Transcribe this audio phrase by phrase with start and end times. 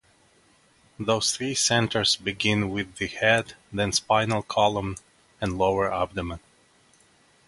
[0.99, 4.97] Those three centers begin with the head, then spinal column,
[5.39, 6.39] and lower abdomen.